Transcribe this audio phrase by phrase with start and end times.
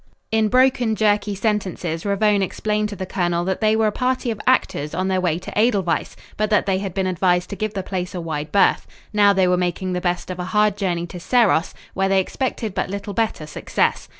[0.31, 4.41] In broken, jerky sentences, Ravone explained to the colonel that they were a party of
[4.47, 7.83] actors on their way to Edelweiss, but that they had been advised to give the
[7.83, 8.87] place a wide berth.
[9.13, 12.73] Now they were making the best of a hard journey to Serros, where they expected
[12.73, 14.09] but little better success.